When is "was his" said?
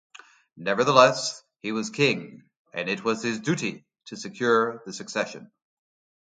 3.03-3.39